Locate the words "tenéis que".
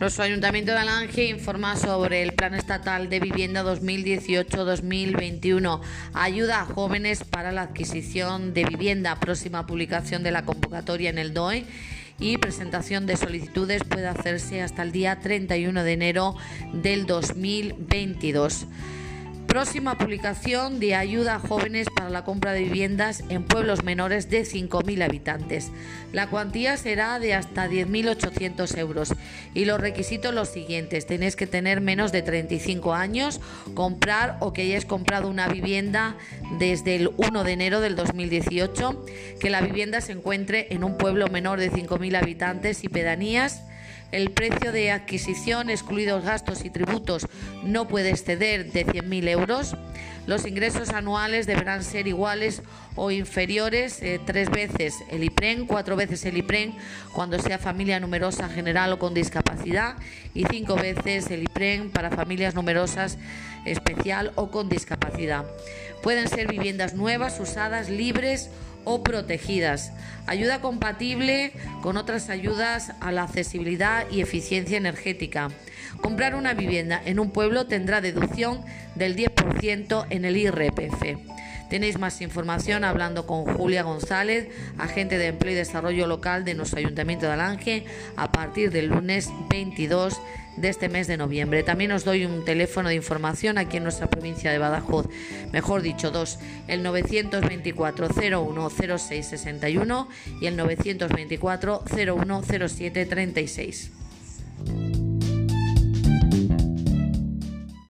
31.06-31.46